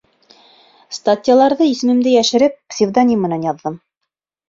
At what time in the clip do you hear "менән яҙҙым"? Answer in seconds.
3.29-3.83